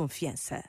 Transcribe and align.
confiança. 0.00 0.64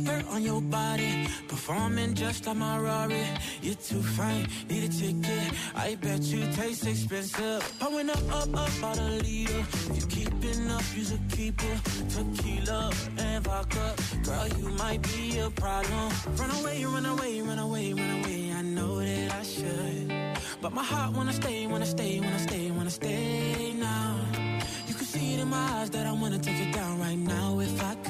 Skirt, 0.00 0.24
on 0.30 0.42
your 0.42 0.60
body. 0.60 1.26
Performing 1.48 2.14
just 2.14 2.46
like 2.46 2.56
my 2.56 2.78
Rari. 2.78 3.24
You're 3.62 3.74
too 3.74 4.02
fine, 4.02 4.46
need 4.68 4.84
a 4.84 4.92
ticket. 5.00 5.52
I 5.74 5.96
bet 5.96 6.20
you 6.22 6.40
taste 6.52 6.86
expensive. 6.86 7.62
Pouring 7.80 8.10
up, 8.10 8.24
up, 8.32 8.48
up, 8.54 8.72
about 8.78 8.98
a 8.98 9.10
leader. 9.24 9.62
If 9.90 9.96
you 9.96 10.06
keeping 10.16 10.70
up, 10.70 10.82
you's 10.96 11.12
a 11.12 11.20
keeper. 11.36 11.74
Tequila 12.14 12.92
and 13.18 13.44
vodka. 13.44 13.94
Girl, 14.24 14.48
you 14.58 14.68
might 14.82 15.02
be 15.02 15.38
a 15.38 15.50
problem. 15.50 16.12
Run 16.36 16.50
away, 16.60 16.84
run 16.84 17.06
away, 17.06 17.40
run 17.40 17.58
away, 17.58 17.92
run 17.92 18.10
away. 18.18 18.52
I 18.52 18.62
know 18.62 19.00
that 19.00 19.32
I 19.40 19.42
should. 19.42 20.08
But 20.62 20.72
my 20.72 20.84
heart 20.84 21.14
wanna 21.16 21.32
stay, 21.32 21.66
wanna 21.66 21.86
stay, 21.86 22.20
wanna 22.20 22.38
stay, 22.38 22.70
wanna 22.70 22.90
stay 22.90 23.72
now. 23.72 24.16
You 24.88 24.94
can 24.94 25.06
see 25.06 25.34
it 25.34 25.40
in 25.40 25.48
my 25.48 25.66
eyes 25.76 25.90
that 25.90 26.06
I 26.06 26.12
wanna 26.12 26.38
take 26.38 26.60
it 26.66 26.72
down 26.74 27.00
right 27.00 27.18
now 27.18 27.60
if 27.60 27.82
I 27.82 27.94
could. 27.94 28.09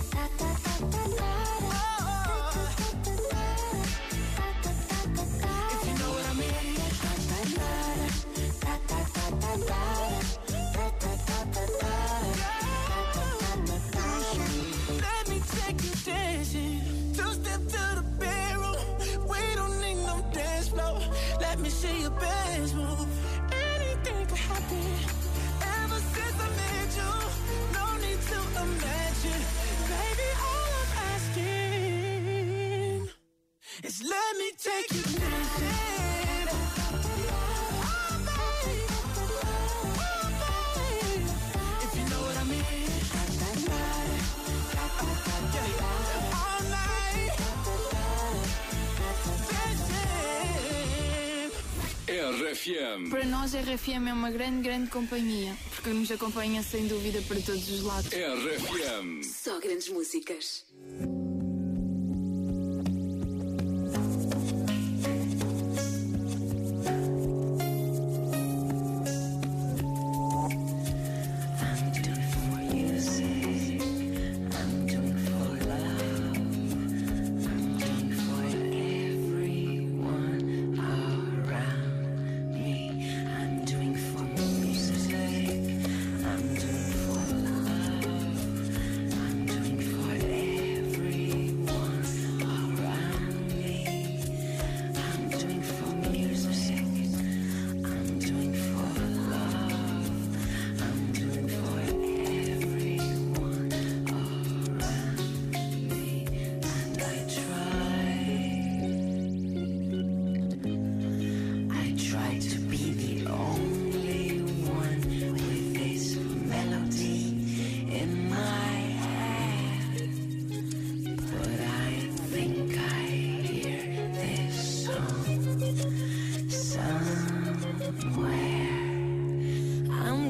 Let 21.51 21.59
me 21.59 21.69
see 21.69 21.99
your 21.99 22.11
best 22.11 22.73
move. 22.75 23.07
Anything 23.51 24.25
could 24.25 24.37
happen. 24.37 24.85
Ever 25.83 25.99
since 25.99 26.37
I 26.39 26.49
met 26.61 26.95
you, 26.95 27.11
no 27.75 27.85
need 27.97 28.21
to 28.31 28.39
imagine. 28.63 29.41
Baby, 29.91 30.27
all 30.47 30.69
I'm 30.79 30.91
asking 31.11 33.09
is 33.83 33.97
let 34.01 34.31
me 34.37 34.47
take 34.57 34.89
you 34.95 35.03
dancing. 35.19 36.47
Oh, 37.27 38.15
babe. 38.27 38.91
Oh, 39.99 40.27
babe. 40.77 41.27
If 41.83 41.91
you 41.99 42.05
know 42.11 42.21
what 42.27 42.37
I 42.37 42.45
mean. 42.45 42.91
All 46.33 46.61
night. 46.69 47.50
RFM. 52.41 53.09
Para 53.11 53.23
nós, 53.25 53.53
a 53.53 53.59
RFM 53.59 54.07
é 54.09 54.13
uma 54.13 54.31
grande, 54.31 54.63
grande 54.63 54.89
companhia, 54.89 55.55
porque 55.75 55.91
nos 55.91 56.09
acompanha 56.11 56.63
sem 56.63 56.87
dúvida 56.87 57.21
para 57.27 57.39
todos 57.39 57.69
os 57.69 57.83
lados. 57.83 58.07
RFM. 58.11 59.23
Só 59.23 59.59
grandes 59.59 59.89
músicas. 59.89 60.65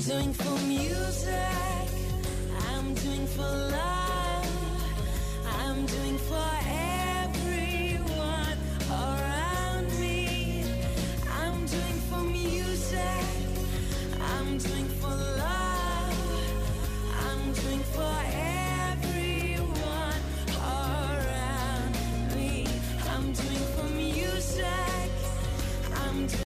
doing 0.08 0.34
for 0.34 0.58
music, 0.66 1.30
I'm 2.70 2.94
doing 2.96 3.28
for 3.28 3.42
love. 3.42 3.91